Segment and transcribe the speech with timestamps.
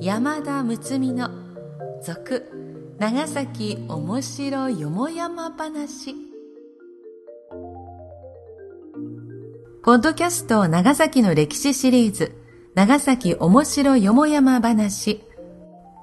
[0.00, 1.30] 山田睦美の
[2.02, 2.46] 続
[2.98, 6.14] 長崎おもしろよもやま話
[9.82, 12.36] ポッドキャスト長崎の歴史シリーズ
[12.74, 15.22] 長崎おもしろよもやま話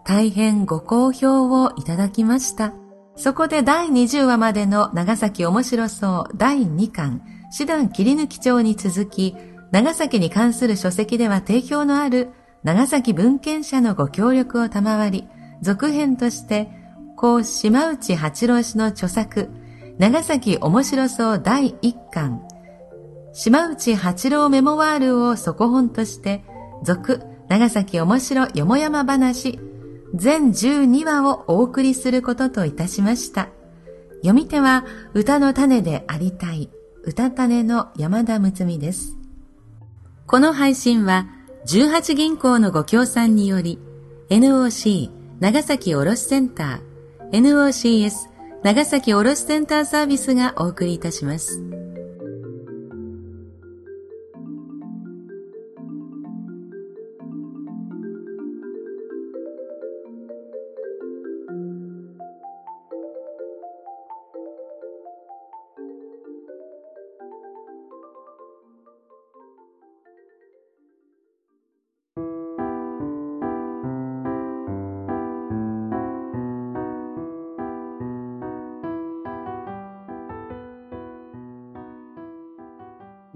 [0.03, 2.80] 大変ご好評をいただきました。
[3.23, 7.21] そこで第20話までの長崎面白そう第2巻、
[7.51, 9.35] 師団切り抜き帳に続き、
[9.69, 12.31] 長崎に関する書籍では定評のある
[12.63, 15.27] 長崎文献者のご協力を賜り、
[15.61, 16.71] 続編として、
[17.15, 19.51] 高島内八郎氏の著作、
[19.99, 22.41] 長崎面白そう第1巻、
[23.33, 26.43] 島内八郎メモワールを底本として、
[26.83, 29.59] 続、長崎面白よもやま話
[30.13, 33.49] 全12話をお送りすることといたしました。
[34.21, 36.69] 読み手は歌の種でありたい
[37.03, 39.17] 歌種の山田睦美です。
[40.27, 41.27] この配信は
[41.65, 43.79] 18銀行のご協賛により
[44.29, 48.29] NOC 長崎卸センター NOCS
[48.63, 51.61] 長崎卸センターサービスがお送りいたします。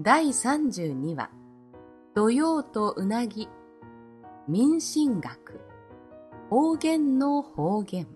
[0.06, 1.30] 第32話。
[2.14, 3.48] 土曜とうなぎ。
[4.46, 5.60] 民進学。
[6.48, 8.06] 方言の方言。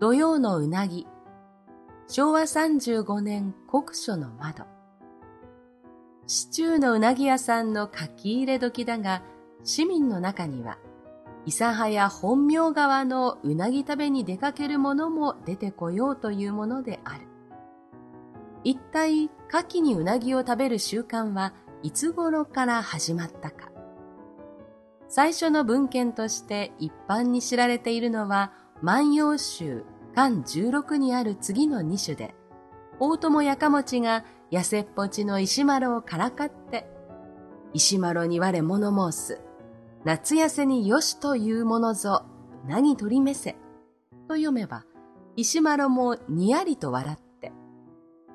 [0.00, 1.06] 土曜のうなぎ。
[2.08, 4.64] 昭和35年国書の窓。
[6.26, 9.22] 市中のうなぎ屋さんの書き入れ時だが
[9.64, 10.78] 市民の中には
[11.44, 17.29] 諫早本名川のうなぎ食べに出かける者も出てこようというものである。
[18.62, 23.70] 一体、牡蠣にうなぎを食べる習慣はいつ頃から始まったか。
[25.08, 29.84] 最初の文献として一般に知られているのは、万葉集
[30.14, 32.34] 漢16にある次の2種で、
[32.98, 36.86] 大友やかもちが痩せっぽちの石丸をからかって、
[37.72, 39.40] 石丸に我物申す、
[40.04, 42.24] 夏痩せによしというものぞ、
[42.66, 43.56] うなぎ取りめせ、
[44.28, 44.84] と読めば、
[45.36, 47.29] 石丸もにやりと笑って、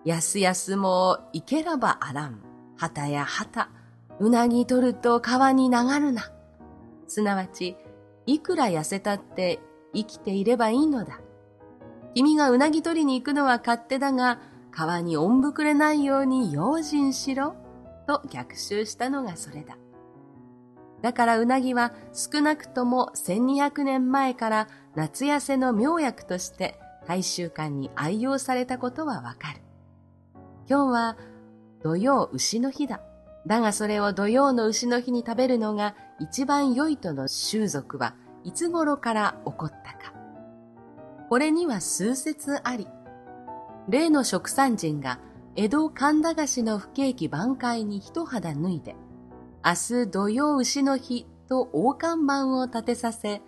[0.06, 2.40] やすやすもいけらばあらん。
[2.78, 3.70] はたやはた、
[4.20, 6.32] うなぎ取ると川に流るな。
[7.08, 7.76] すなわち、
[8.28, 9.60] いくら痩せたって
[9.94, 11.20] 生きていればいいのだ。
[12.14, 14.40] 君がうなぎ取りに行くのは勝手だが、
[14.72, 17.56] 川におんぶくれないように用心しろ。
[18.06, 19.76] と逆襲したのがそれだ。
[21.02, 29.65] だからうなぎは少なくとも1200年前から夏痩せの妙薬として大衆館に愛用されたことはわかる。
[30.68, 31.18] 今日は
[31.84, 33.02] 土曜牛の日だ。
[33.46, 40.14] だがそれを土曜の牛の日に食べるのが一番良いとの習俗はいつ頃から起こったか。
[41.30, 42.88] これには数説あり。
[43.88, 45.20] 例の食産人が
[45.56, 48.96] 江戸神田菓子の不景気挽回に一肌脱いで、
[49.64, 53.44] 明日土曜牛の日と大看板を立てさせ、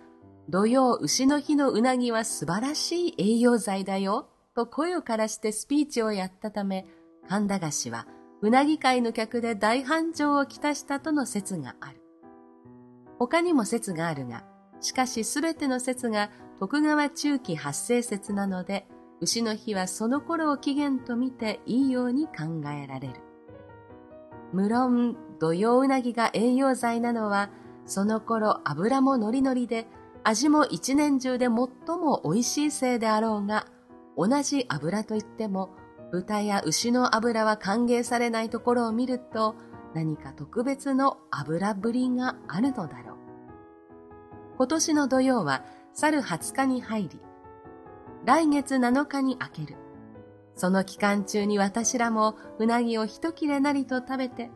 [0.48, 6.86] 土曜牛の日のうなぎは素晴らしい栄養剤だよ、と声をからしてスピーチをやったため、
[7.28, 8.06] 神田菓子は
[8.40, 12.00] うなぎ界の客で大繁盛をきたしたとの説がある。
[13.18, 14.44] 他にも説があるが、
[14.80, 16.30] しかしすべての説が
[16.60, 18.86] 徳川中期発生説なので、
[19.20, 23.14] 牛の日はその頃を起源と見ていいように考えられる。
[24.52, 27.50] 無論、土曜うなぎが栄養剤なのは、
[27.84, 29.88] その頃油もノリノリで、
[30.22, 31.50] 味も一年中で最
[31.98, 33.66] も美味しいせいであろうが、
[34.16, 35.70] 同じ油といっても
[36.10, 39.56] 豚や牛の油は歓迎されないところを見ると
[39.94, 43.16] 何か特別の油ぶりがあるのだろう。
[44.56, 47.20] 今年の土曜は去る20日に入り、
[48.24, 49.76] 来月7日に明ける。
[50.54, 54.50] その期間中に私らもうなぎを一切れなりと食べて、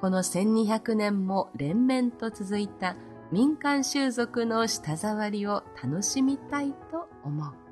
[0.00, 2.96] この1200年も連綿と続いた
[3.32, 7.65] 民間習俗の舌触りを楽しみたいと思う。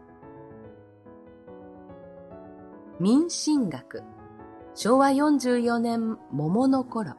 [3.01, 4.03] 民進学
[4.75, 7.15] 昭和44年桃の頃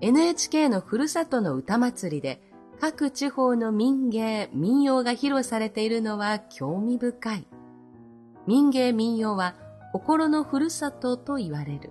[0.00, 2.42] NHK のふるさとの歌祭りで
[2.80, 7.46] 各地方の民芸、民謡が披露されているのは興味深い。
[8.46, 9.54] 民芸民謡は
[9.92, 11.90] 心のふるさとと言われる。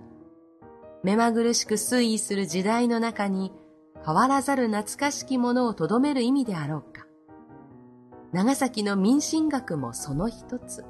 [1.02, 3.52] 目まぐるしく推移する時代の中に
[4.04, 7.06] 変わらざる懐かしきものをとどめる意味であろうか。
[8.32, 10.84] 長崎の民進学もその一つ。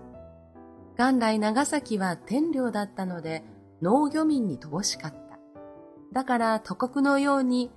[0.96, 3.44] 元来長崎は天領だったので
[3.82, 5.38] 農漁民に乏しかった。
[6.12, 7.70] だから都国のように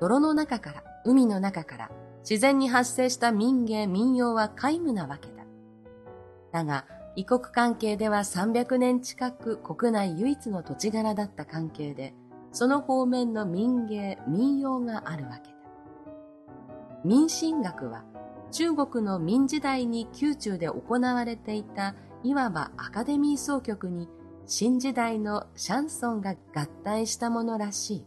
[0.00, 1.90] 泥の中から海の中から
[2.20, 5.44] 自然に発生した民芸民謡は皆無なわけだ。
[6.52, 12.14] だが異国関係では300年近く国内唯一の土地柄だった関係で、
[12.52, 15.56] その方面の民芸、民謡があるわけだ。
[17.04, 18.04] 民進学は
[18.50, 24.08] 中国の民時代に宮中で行われていたいわばアカデミー総局に
[24.46, 28.06] 新時代のシャンソンが合体したものらしい。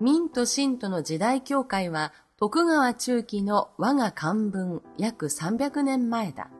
[0.00, 6.50] 民と神との時代境界は徳川中期の我が漢文約300年前だ。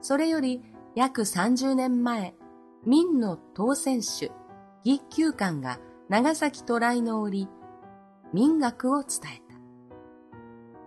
[0.00, 0.62] それより
[0.94, 2.34] 約30年前、
[2.84, 4.32] 民の当選手、
[4.84, 7.48] 義旧官が長崎渡来の折、
[8.32, 9.54] 民学を伝えた。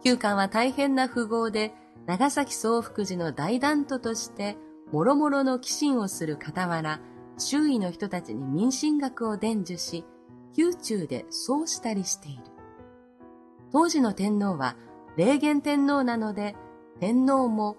[0.03, 1.73] 旧官は大変な富豪で、
[2.07, 4.57] 長崎総福寺の大団徒として、
[4.91, 6.99] もろもろの寄進をする傍ら、
[7.37, 10.05] 周囲の人たちに民進学を伝授し、
[10.57, 12.43] 宮中でそうしたりしている。
[13.71, 14.75] 当時の天皇は、
[15.15, 16.55] 霊源天皇なので、
[16.99, 17.77] 天皇も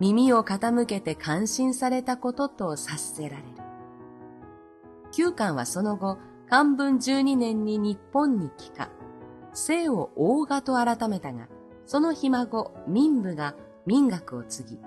[0.00, 3.48] 耳を傾けて感心されたことと察せられる。
[5.12, 6.18] 旧官はその後、
[6.48, 8.90] 漢文12年に日本に帰化、
[9.54, 11.48] 姓を大賀と改めたが、
[11.86, 13.54] そのひ孫、民部が
[13.86, 14.78] 民学を継ぎ、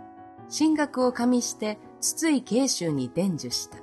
[0.56, 3.78] 神学を加味して筒井慶州に伝授した。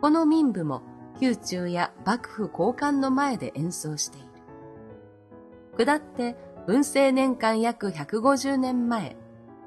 [0.00, 0.82] この民部も
[1.20, 4.26] 宮中や幕府交換の前で演奏している。
[5.76, 6.36] 下って
[6.66, 9.16] 文政年間約150年前、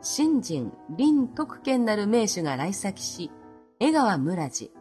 [0.02, 3.32] 新人、林徳賢なる名手が来先し、
[3.80, 4.72] 江川村寺、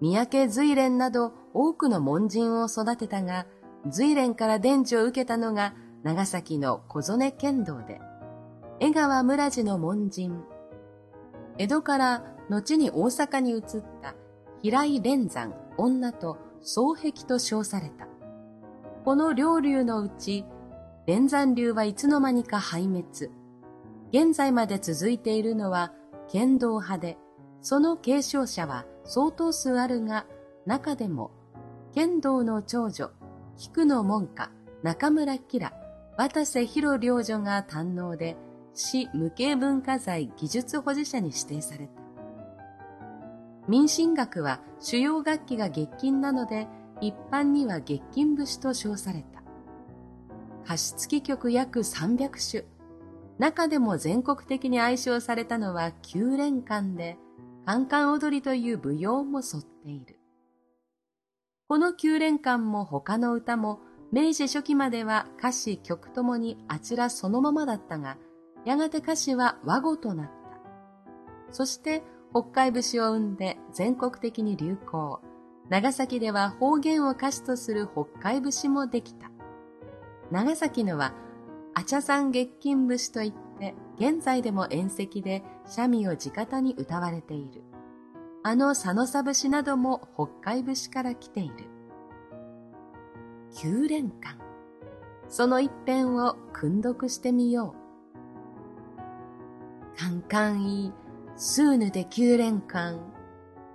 [0.00, 3.46] 三宅随蓮など多くの門人を育てたが、
[3.88, 5.74] 随蓮から伝授を受けたのが
[6.06, 8.00] 長崎の小曽根剣道で、
[8.78, 10.40] 江川村寺の門人、
[11.58, 13.62] 江戸から後に大阪に移っ
[14.00, 14.14] た
[14.62, 18.06] 平井連山女と双璧と称された。
[19.04, 20.44] この両流のうち、
[21.08, 23.32] 連山流はいつの間にか壊滅。
[24.12, 25.92] 現在まで続いているのは
[26.28, 27.18] 剣道派で、
[27.62, 30.24] その継承者は相当数あるが、
[30.66, 31.32] 中でも、
[31.92, 33.10] 剣道の長女、
[33.56, 34.52] 菊の門下、
[34.84, 35.70] 中村吉良、
[36.16, 38.36] 渡瀬広領女が堪能で、
[38.72, 41.92] 市無形文化財技術保持者に指定された。
[43.68, 46.68] 民進学は主要楽器が月金なので、
[47.02, 49.42] 一般には月金節と称された。
[50.64, 52.64] 歌詞付き曲約300種。
[53.38, 57.18] 中でも全国的に愛称されたのは九連館で、
[57.66, 60.18] カンカン踊りという舞踊も沿っている。
[61.68, 63.80] この九連館も他の歌も
[64.12, 68.16] 明治初期までは歌詞曲ともにあちらそのままだったが、
[68.64, 70.32] やがて歌詞は和語となった。
[71.52, 75.20] そして北海節を生んで全国的に流行。
[75.68, 79.30] 長崎では方言を歌詞とする北海節もできた。
[80.30, 81.12] 長崎のは
[81.74, 87.62] アチャさん月金節といって、現在でも宴席で三味を地方に歌われている。
[88.44, 91.75] あの佐野サ節なども北海節から来ている。
[93.56, 94.36] 九連館。
[95.28, 97.76] その一編を訓読してみよう。
[99.98, 100.92] カンカンイ、
[101.36, 102.98] スーヌで九連館。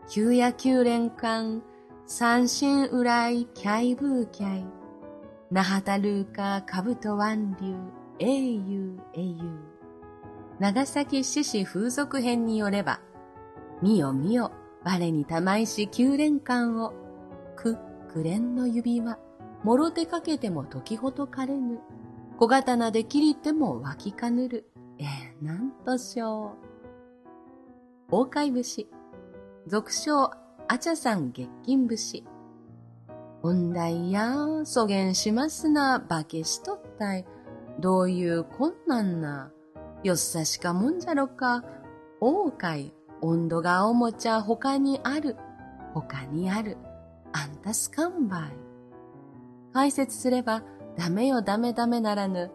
[0.07, 1.63] 九夜九連館。
[2.05, 4.65] 三神うらい、キャイブーキャイ。
[5.49, 7.75] 那覇たるうか、かぶと湾流、
[8.19, 9.39] 英雄、英雄。
[10.59, 13.01] 長崎獅子風俗編によれば、
[13.81, 14.51] みよみよ、
[14.83, 16.93] 我に玉石九連環を、
[17.55, 17.79] く、
[18.13, 19.17] くれんの指輪、
[19.63, 21.79] もろ手かけても時ほどかれぬ。
[22.37, 24.71] 小刀で切りても湧きかぬる。
[24.97, 26.55] えー、なんとしょ
[28.09, 28.15] う。
[28.15, 28.87] 大海節。
[29.67, 30.31] 俗称、
[30.67, 32.23] あちゃさん月金節。
[33.43, 37.25] 本題や、そげんしますな、化けしとったい。
[37.79, 39.51] どういう困難な。
[40.03, 41.63] よっさしかもんじゃろか。
[42.19, 45.35] 大海、温度がおもちゃ他にある。
[45.93, 46.77] 他にある。
[47.33, 48.60] あんたすかんばい。
[49.73, 50.63] 解説すれば、
[50.97, 52.51] ダメよダメダメならぬ。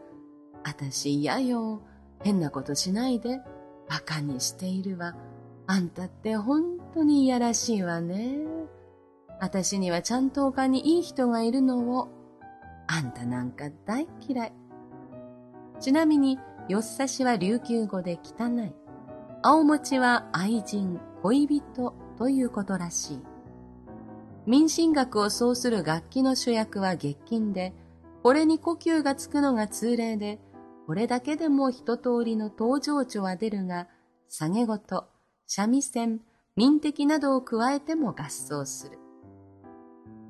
[0.64, 1.82] あたし嫌よ。
[2.22, 3.40] 変なことしないで。
[3.88, 5.14] 馬鹿にしているわ。
[5.66, 8.38] あんたって本当にいやらしいわね。
[9.40, 12.08] 私にはちゃんと他にいい人がいるのを、
[12.86, 14.52] あんたなんか大嫌い。
[15.80, 18.72] ちなみに、よっさしは琉球語で汚い。
[19.42, 23.22] 青餅は愛人、恋人ということらしい。
[24.46, 27.74] 民進楽を奏する楽器の主役は月金で、
[28.22, 30.38] これに呼吸がつくのが通例で、
[30.86, 33.88] これだけでも一通りの登場調は出るが、
[34.28, 35.08] 下げごと、
[35.48, 36.20] 三味線、
[36.54, 38.98] 民的などを加えても合奏する。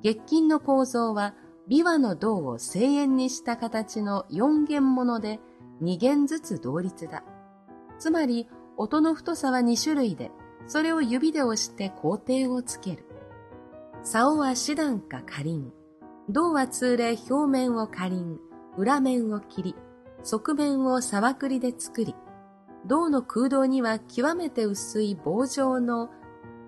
[0.01, 1.35] 月金の構造は、
[1.69, 5.39] 琵琶の銅を声援にした形の四弦もので、
[5.79, 7.23] 二弦ずつ同率だ。
[7.99, 8.47] つまり、
[8.77, 10.31] 音の太さは2種類で、
[10.67, 13.06] それを指で押して工程をつける。
[14.03, 15.71] 竿は四段か花輪。
[16.29, 18.39] 銅は通例表面を花輪、
[18.77, 19.75] 裏面を切り、
[20.23, 22.15] 側面を沢くりで作り、
[22.85, 26.09] 銅の空洞には極めて薄い棒状の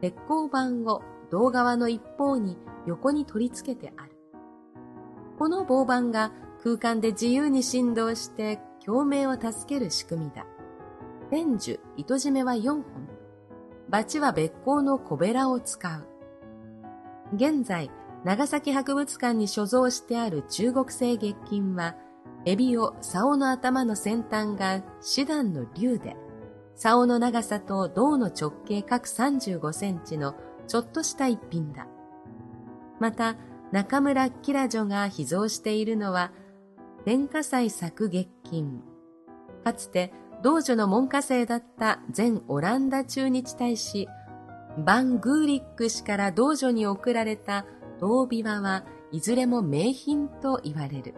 [0.02, 4.12] 鉄鋼板を銅側の一方に横に取り付けてある。
[5.38, 6.32] この棒板が
[6.64, 10.46] 空間で自由に振動して共鳴を助ける仕組みだ。
[11.30, 12.84] 天樹、糸締めは4本。
[13.88, 16.09] バチは別光の小べらを使う。
[17.34, 17.92] 現在、
[18.24, 21.96] 長崎博物館に所蔵してある中国製月金は、
[22.46, 26.16] エビを竿の頭の先端が四段の竜で、
[26.76, 30.36] 竿の長さと胴の直径各35センチの
[30.68, 31.88] ちょっとした一品だ。
[33.00, 33.36] また、
[33.72, 36.32] 中村キラ女が秘蔵しているのは、
[37.06, 38.82] 天下祭作月金。
[39.64, 44.08] かつて道女の門下生だった前オランダ駐日大使、
[44.78, 47.66] バン・グーリック氏から道女に贈られた
[48.00, 51.16] 銅琵琶はいずれも名品と言われる。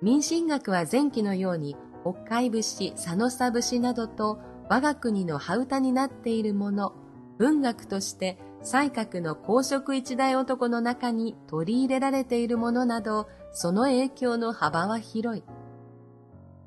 [0.00, 6.94] 民進学は前期のように北海節、佐野佐節などと我が国の羽歌になっているもの、
[7.38, 15.42] 文学として西閣の公職一代男の中に取り入れられているものなど、その影響の幅は広い。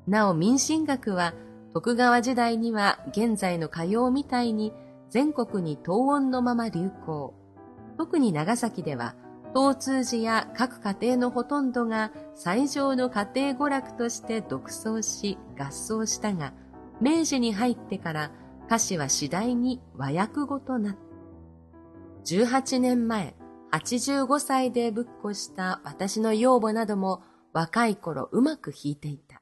[0.06, 1.34] なお民進学は
[1.74, 4.72] 徳川時代には現在の歌謡みたいに
[5.10, 7.34] 全国に東音のまま流行。
[7.96, 9.14] 特に長崎では
[9.54, 16.52] 東通寺や各家庭のほとんどが最上の家庭娯楽として独奏し合奏したが、
[17.00, 18.30] 明治に入ってから
[18.66, 20.98] 歌詞は次第に和訳語となった。
[22.24, 23.34] 18年前、
[23.72, 27.22] 85歳でぶっこした私の養母なども
[27.52, 29.40] 若い頃うまく弾いていた。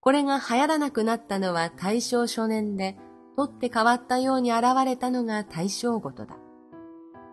[0.00, 2.96] これが流行らなくなったのは大正初年で、
[3.36, 6.36] 取って変わったように現れたのが大正ごとだ。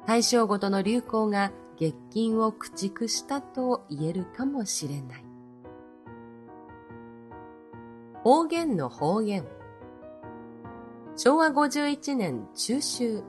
[0.05, 5.25] 大正ごとの流行が月金を駆逐したと言えるかもしれない。
[8.23, 9.45] 方言の方言。
[11.15, 13.23] 昭和51年中秋。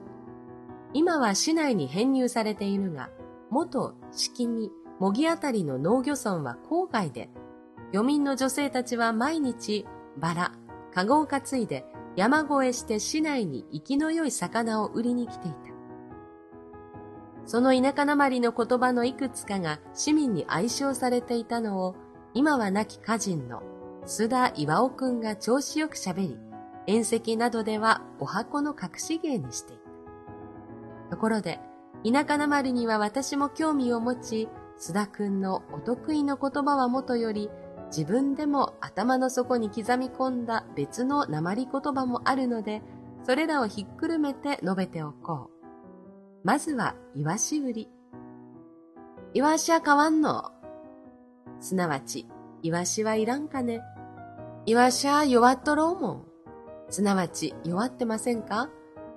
[0.93, 3.11] 今は市内に編入されているが、
[3.51, 7.31] 元式見、模擬あたりの農漁村は郊外で
[7.93, 9.87] 漁民の女性たちは毎日
[10.19, 10.53] バラ、
[10.93, 11.85] カゴを担いで
[12.17, 15.59] 山越えして市内に生きの良い魚を売りに来ていた。
[17.47, 21.97] その田舎なまりの言葉のいくつかが市民に愛称されていたのを、
[22.35, 23.63] 今は亡き歌人の
[24.07, 26.39] 須田岩尾くんが調子よく喋り、
[26.87, 31.11] 宴席などではお箱の隠し芸にしていた。
[31.11, 31.61] ところで、
[32.05, 34.49] 田舎なまりには私も興味を持ち、
[34.79, 37.51] 須田くんのお得意の言葉はもとより、
[37.91, 42.83] 自分でも頭の底に刻み込んだ別の鉛言葉もあるので、
[43.25, 45.61] それらをひっくるめて述べておこう。
[46.45, 47.91] まずは、イワシ売り。
[49.35, 50.53] イワシは変わんの。
[51.61, 52.27] すなわち、
[52.63, 53.83] イワシはいらんかね。
[54.67, 56.25] イワシは弱っとろうもん。
[56.89, 58.71] すなわち、弱ってませんか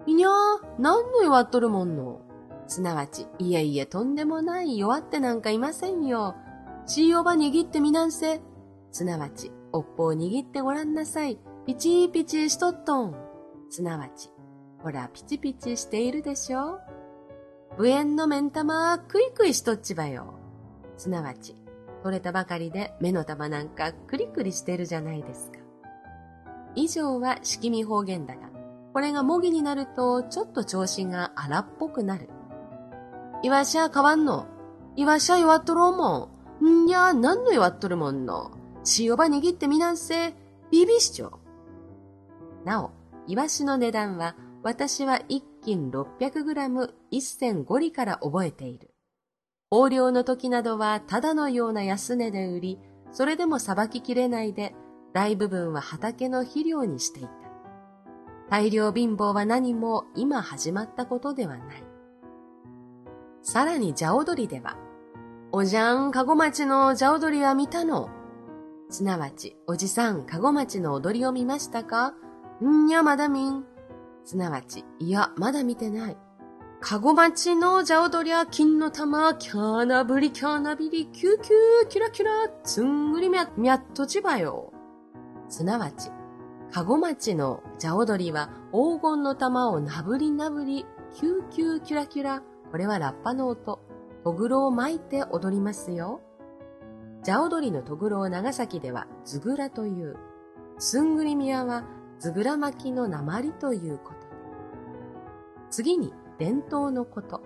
[0.05, 0.31] いにゃー、
[0.79, 2.21] 何の弱っとるもんの。
[2.67, 6.35] すなわち、いえいえ、とんでもない弱ってなんかいませんよ。
[6.85, 8.41] しーおば握ってみなんせ。
[8.93, 11.39] すなわち、おっぽを握ってごらんなさい。
[11.65, 13.15] ピチーピチしとっとん。
[13.71, 14.29] すなわち、
[14.83, 16.79] ほら、ピチピチしているでしょ
[17.79, 20.35] 無縁の目ん玉、クイクイしとっちばよ。
[20.95, 21.55] すなわち、
[22.03, 25.57] 取れたばかりで目の玉なんかクリクリしてるじゃないですか。
[26.75, 28.51] 以上は式見方言だが、
[28.93, 32.29] これが模擬になるとちょっと調子が荒っぽくなる。
[33.41, 34.45] いわしゃ変わんの。
[34.95, 36.29] いわしゃ弱っとろうも
[36.61, 36.85] ん。
[36.85, 38.51] んや、何の弱っとるもんの。
[38.97, 40.33] 塩ば握ってみなんせ、
[40.71, 41.39] ビビしちょ。
[42.65, 42.91] なお、
[43.27, 48.93] イワシの値段は、私は一斤 600g 一銭5里から覚えている。
[49.71, 52.79] 豊漁の時などはただのような安値で売り、
[53.11, 54.75] それでもさばききれないで、
[55.13, 57.29] 大部分は畑の肥料にしていた。
[58.49, 61.83] 大量貧乏は何も今始まったことではない。
[63.41, 64.77] さらに、じゃ踊りでは、
[65.51, 68.09] おじゃん、かご町のじゃ踊りは見たの。
[68.93, 72.13] すなわち、おじさん、かご町の踊りを見ましたか？
[72.63, 73.65] んにゃまだみん。
[74.23, 76.17] すなわち、いや、まだ見てない。
[76.79, 82.31] かご町のじゃ踊りゃ金の玉、キャーナブリキャーナビリ、キューキュー、キラキラ、
[82.63, 84.71] つんぐりみゃ、みゃっとちばよ。
[85.49, 86.11] すなわち、
[86.71, 90.85] かご町のじゃ踊りは黄金の玉をなぶりなぶり、
[91.15, 93.79] キューキューキラキラ、これはラッパの音、
[94.23, 96.21] とぐろを巻いて踊りますよ。
[97.23, 100.17] じゃ踊りのとぐろを長崎ではずぐらという。
[100.77, 101.85] すんぐり宮は
[102.19, 104.27] ずぐら巻きの鉛ということ。
[105.69, 107.41] 次に伝統のこと。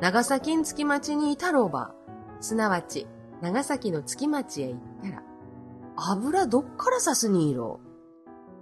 [0.00, 1.94] 長崎ん月町にいたろうば。
[2.40, 3.06] すなわち、
[3.40, 5.22] 長崎の月町へ行ったら、
[5.96, 7.80] 油どっから刺すにいろ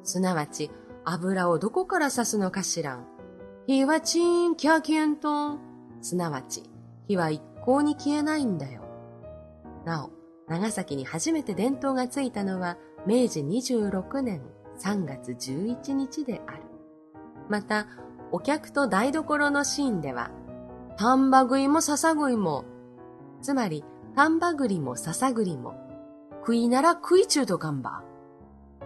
[0.03, 0.71] うすなわち、
[1.05, 3.07] 油をどこから刺すのかしらん。
[3.67, 5.61] 火はチーンキャキエントン。
[6.01, 6.71] すなわち、
[7.09, 8.83] 火は一向に消えないんだよ。
[9.85, 10.11] なお、
[10.49, 14.43] 長崎に初めて伝統がついたのは明治26年
[14.79, 16.63] 3月11日である。
[17.49, 17.87] また、
[18.33, 20.31] お客と台所のシーンでは、
[20.97, 22.65] 丹波食いも笹食いも、
[23.43, 23.85] つまり、
[24.17, 25.75] 丹波栗も笹栗も、
[26.41, 28.03] 食いなら食い中とかんば。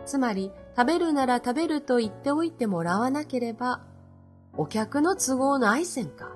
[0.05, 3.83] つまり、食べるなら食べると言っておいてもらわなければ、
[4.57, 6.33] お客の都合の愛せんか。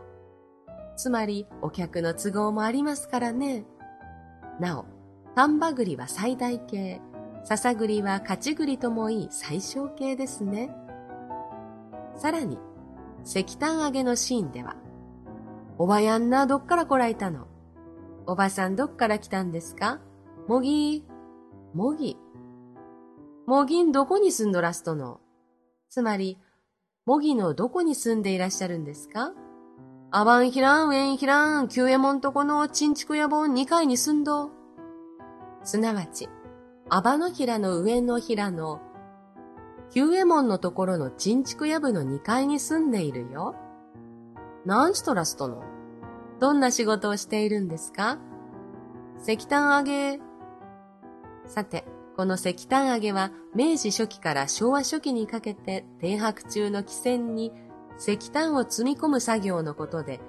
[0.96, 3.64] つまり、お客の都合もありますからね。
[4.60, 4.86] なお、
[5.34, 7.00] 丹波栗は最大形、
[7.44, 10.70] 笹栗は勝ち栗ともいい最小形ですね。
[12.16, 12.58] さらに、
[13.24, 14.76] 石炭揚げのシーンでは、
[15.78, 17.46] おばやんなどっから来られたの？
[18.26, 20.00] おばさんどっから来たんですか？
[20.48, 21.02] もぎ？
[21.74, 22.18] ーもぎ。
[23.46, 25.20] もぎんどこに住んどらすとの？
[25.88, 26.38] つまり、
[27.06, 29.32] もぎのどこに住んでいらっしゃるんですか？
[30.10, 34.50] あばんひらん、ウェンひらん、旧右衛門とこのちんちくやぼん2階に住んど。
[35.64, 36.28] すなわち、
[36.88, 38.80] アバの平の上の平の、
[39.90, 43.54] 旧右衛門のところの陳築屋部の2階に住んでいるよ。
[44.64, 45.62] 何しとらすとの
[46.40, 48.18] どんな仕事をしているんですか？
[49.22, 50.20] 石炭揚げ。
[51.46, 51.84] さて、
[52.16, 57.52] この石炭揚げは明治初期から昭和初期にかけて停泊中の汽船に
[57.98, 60.20] 石炭を積み込む作業のことで、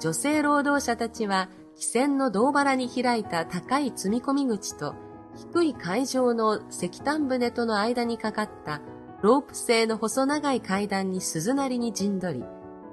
[0.00, 4.94] 女性労働者たちは汽船の胴腹に開いた高い積み込み口と
[5.34, 8.80] 低い海上の石炭船との間にかかった
[9.22, 12.44] ロープ製の細長い階段に鈴なりに陣取り、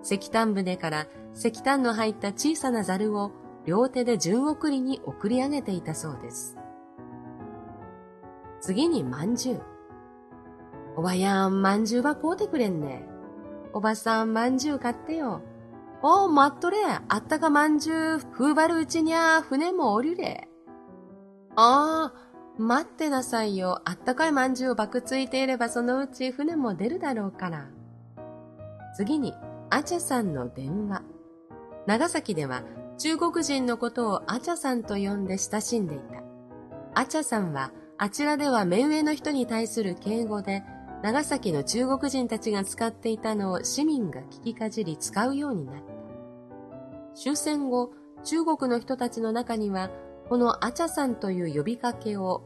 [0.03, 3.31] 石炭船から石炭の入った小さなザルを
[3.65, 6.55] 両手で順送りに送り上げていたそうです。
[8.61, 9.61] 次にまんじゅう。
[10.95, 13.07] おばやん、まんじゅうは買うてくれんね。
[13.73, 15.41] おばさん、まんじゅう買ってよ。
[16.01, 16.77] おう、待っとれ。
[17.07, 20.47] あったかまんじゅう、風張るうちにゃ、船も降りれ。
[21.55, 23.81] ああ、待ってなさいよ。
[23.85, 27.67] あったかいまんじゅうをばくついていればそのうち船も出るだろうから。
[28.95, 29.33] 次に、
[29.69, 31.01] アチャさんの電話。
[31.85, 32.63] 長崎では
[32.97, 36.21] 中国人のことをアチャさんと呼んで親しんでいた。
[36.93, 40.63] アチャさんはあちらでは目上の人に対する敬語で
[41.01, 45.81] 長崎の中国人たちが使っていたのを市民が聞きかじり使うようになった。
[47.15, 47.91] 終戦後、
[48.23, 49.89] 中国の人たちの中には、
[50.27, 52.43] このアチャさんという呼びかけを、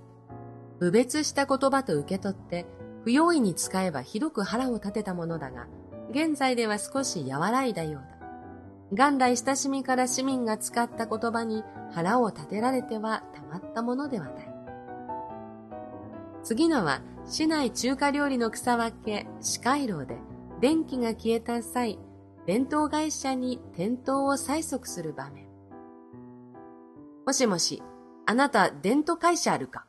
[0.79, 2.67] 侮別した言葉と受け取って、
[3.03, 5.67] 不用意に使えばひどく腹を立てたものだが、
[6.11, 8.13] 現在では少し和らいだようだ。
[8.91, 14.52] 元来親しみから市民が使った言葉に腹を立てられてはたまったものではない。
[16.43, 20.17] 次のは、市内中華料理の草分け、四回廊で、
[20.59, 21.97] 電気が消えた際、
[22.45, 25.47] 弁当会社に店頭を催促する場面。
[27.25, 27.81] もしもし、
[28.25, 29.85] あなた電灯会社あるか？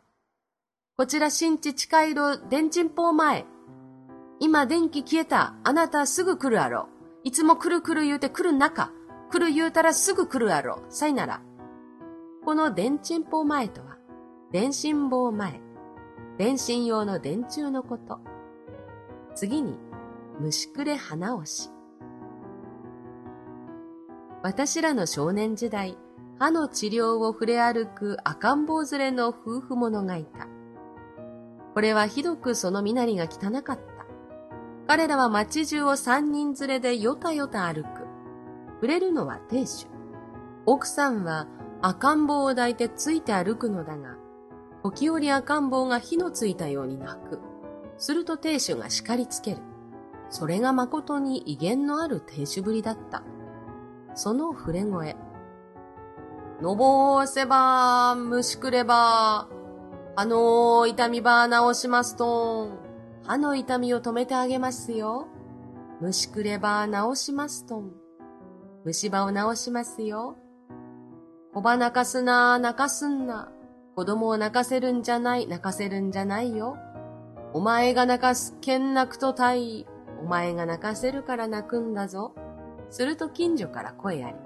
[0.97, 3.47] こちら新地地下色電鎮法前。
[4.39, 5.57] 今電気消えた。
[5.65, 6.89] あなたすぐ来るやろ。
[7.25, 8.93] いつも来る来る言うて来る中。
[9.31, 10.93] 来る言うたらすぐ来るやろう。
[10.93, 11.43] さいなら。
[12.45, 13.97] この電鎮法前とは、
[14.53, 15.61] 電信棒前。
[16.37, 18.19] 電信用の電柱のこと。
[19.37, 19.77] 次に、
[20.41, 21.71] 虫くれ花押し。
[24.43, 25.97] 私らの少年時代、
[26.41, 30.49] 歯の治療を触れ歩く赤ん坊連れの夫婦者がいた。
[31.73, 33.85] これはひどくその身なりが汚かった。
[34.89, 37.89] 彼らは街中を三人連れでよたよた歩く。
[38.81, 39.87] 触れるのは亭主。
[40.67, 41.47] 奥さんは
[41.81, 44.17] 赤ん坊を抱いてついて歩くのだが、
[44.85, 47.41] 時折赤ん坊が火のついたように泣く。
[47.97, 49.63] すると亭主が叱りつける。
[50.29, 53.23] それが誠に威厳のある亭主ぶりだった。
[54.15, 55.17] その触れ声。
[56.61, 59.49] のぼせば、虫くれば、
[60.17, 62.69] あの痛みば治しますと、
[63.23, 65.29] 歯の痛みを止めてあげますよ。
[66.03, 67.83] 虫くれば治しますと。
[68.85, 70.37] 虫歯を治しますよ。
[71.55, 73.51] 小ば泣かすな、泣かすんな。
[73.95, 76.77] 子供を泣かせるんじゃない、泣かせるんじゃないよ。
[77.53, 79.87] お前が泣かすけん泣くとたい。
[80.21, 82.35] お前が泣かせるから泣くんだぞ。
[82.91, 84.37] すると近所から声あり。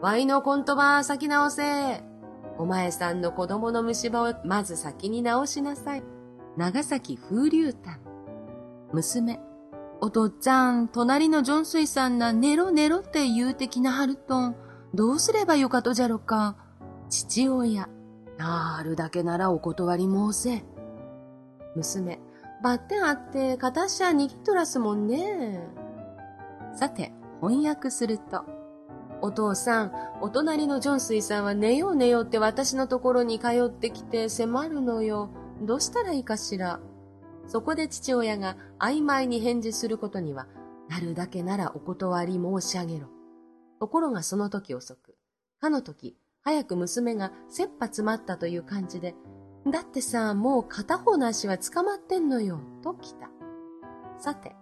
[0.00, 2.02] ワイのコントば先直せ。
[2.56, 6.02] お前さんの子供の虫歯をまず先に直しなさい。
[6.56, 8.00] 長崎風流炭。
[8.92, 9.40] 娘。
[10.00, 14.56] お父っちゃん、隣のジョンスイさんな寝ろ寝ろって言うてきなはるとん。
[14.94, 16.56] どうすればよかとじゃろか。
[17.10, 17.90] 父親。
[18.40, 20.64] なるだけならお断り申せ。
[21.76, 22.18] 娘。
[22.62, 25.60] バッテンあって、片しゃ握っとらすもんね。
[26.74, 28.46] さて、翻訳すると。
[29.20, 35.28] お父さん、お隣のジョンスイさんは寝よう寝ようって私のところに通ってきて迫るのよ。
[35.60, 36.80] どうしたらいいかしら。
[37.46, 40.46] そこで父親が曖昧に返事することには、
[40.88, 43.08] なるだけならお断り申し上げろ。
[43.80, 45.14] ところがその時遅く、
[45.60, 49.14] かの時、早く娘が切羽詰まったという感じで、
[49.70, 53.30] だってさ、もう片方の足は捕まってんのよ、と来た。
[54.18, 54.56] さて、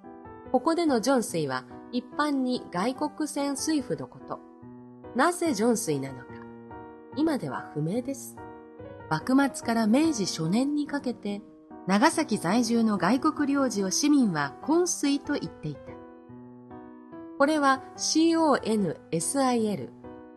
[0.51, 4.41] ここでのジョン水は一般に外国船水夫のこと。
[5.15, 6.27] なぜジョン水なのか。
[7.17, 8.37] 今では不明です。
[9.11, 11.43] 幕末から明治初年にかけて
[11.87, 15.81] 長崎在住の外国領事を市民は昏水と言っていた。
[17.39, 18.97] これは CONSIL、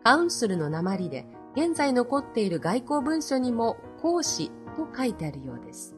[0.04, 5.96] カウンスルの鉛で、現在残っている外交文書にも講師と書いてあるようです。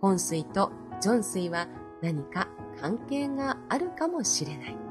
[0.00, 0.70] 本水と
[1.00, 1.66] ジョン水は
[2.00, 2.48] 何か
[2.80, 4.83] 関係があるかもしれない。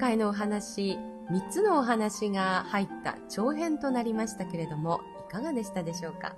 [0.00, 0.98] 回のお話、
[1.30, 6.34] 3つのお話が入った長編となりましたけれども、いかがでしたでしょうか？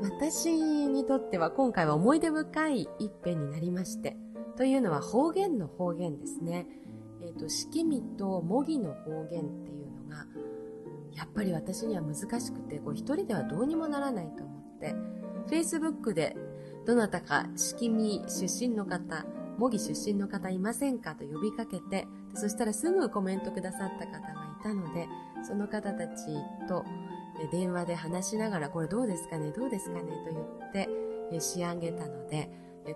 [0.00, 0.52] 私
[0.86, 4.16] にとっては今回は思い出深い一編になりまして、
[4.56, 6.68] というのは方言の方言ですね。
[7.20, 10.24] えっ、ー、と、式見と模擬の方言っていうのが、
[11.12, 14.94] やっぱり私には難しくて、こう一人ではどうにもならないと思って、
[15.50, 16.36] Facebook で
[16.86, 19.26] どなたか式見出身の方、
[19.58, 21.16] 模擬出身の方いませんか？
[21.16, 24.28] と呼びかけて、そしたらすぐコメントくださった方が
[24.60, 25.08] いたので、
[25.42, 26.26] その方たち
[26.68, 26.84] と
[27.50, 32.50] 電話で話しながら、これどうですかね、どうですかねと言って仕上げたので、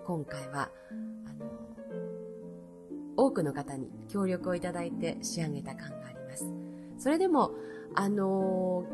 [0.05, 0.69] 今回は、
[1.25, 1.45] あの、
[3.17, 6.45] 多くの方に協力をいただいて仕上げた感があります。
[6.97, 7.51] それでも、
[7.93, 8.85] あの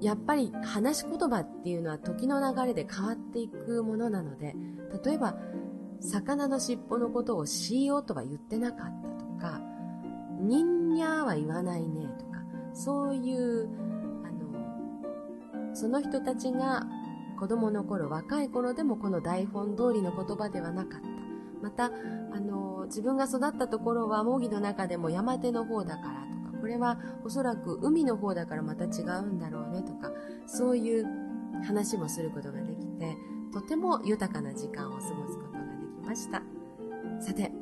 [0.00, 4.54] やっぱり話し言葉っていうのは時の流れで変わっていくものなので、
[5.02, 5.38] 例えば、
[6.00, 9.13] 魚の尻尾のことをしようとは言ってなかった、
[10.46, 13.68] にんにゃーは言わないねとか、そういう、
[14.24, 16.86] あの、その人たちが
[17.38, 21.08] 子供の頃、若い頃でもこの台本通りの言葉ではなかった。
[21.62, 21.90] また、
[22.32, 30.12] あの、自分が育ったところは模擬の中でも山手の方だからとか、これはおそらく海の方だからまた違うんだろうねとか、
[30.46, 31.06] そういう
[31.64, 33.16] 話もすることができて、
[33.52, 36.42] とても豊かな時間を過ごすことができました。
[37.20, 37.52] さて、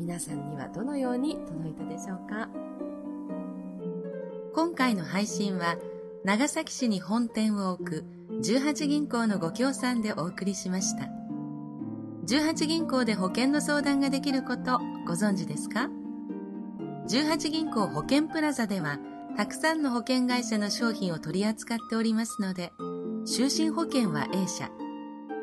[0.00, 2.48] 皆さんにはどのように届いたでしょうか？
[4.54, 5.76] 今回の配信は
[6.24, 8.04] 長崎市に本店を置く
[8.40, 11.10] 18銀行のご協賛でお送りしました。
[12.26, 15.90] 18銀行で保険の相談ができることご存知ですか
[17.06, 18.98] ?18 銀行保険プラザでは
[19.36, 22.72] たくさんの保険会社の商品を取り扱っておりますので、
[23.26, 24.70] 就寝保険は A 社、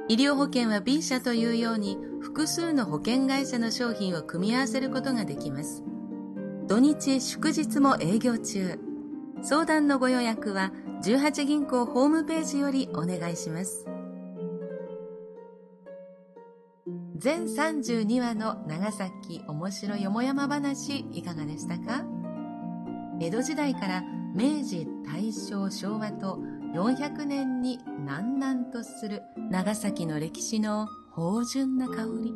[0.08, 5.84] 医療保険は B 社というように複数の保険会社の商品を組み合わせることができます。
[6.68, 8.80] 土日祝日も営業中。
[9.42, 10.72] 相談のご予約は
[11.04, 13.86] 18銀行ホームページよりお願いします。
[17.16, 22.04] 全32話の長崎面白よもやま話いかがでしたか？
[23.20, 24.04] 江戸時代から
[24.36, 26.40] 明治、大正、昭和と
[26.76, 32.32] 400年に南南とする長崎の歴史の芳醇な香り、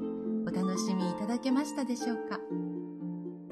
[0.47, 2.39] お楽しみいただけましたでしょうか？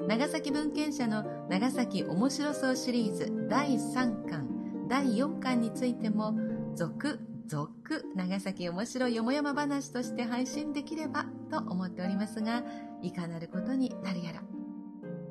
[0.08, 6.34] 長崎文献社の長崎面白そうシリーズ第3巻、第4巻についても、
[6.74, 12.64] 続、続、長崎面白いよもやま話として配信できればと思っておりますが、
[13.00, 14.42] いかなることになるやら。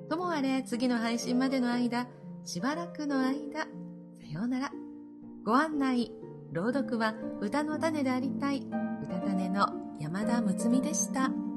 [0.09, 2.07] ともあれ、次の配信までの間、
[2.45, 3.67] しばらくの間、さ
[4.31, 4.71] ようなら。
[5.43, 6.13] ご案内、
[6.53, 8.65] 朗読は歌の種でありたい、
[9.03, 11.48] 歌種の山田睦美でした。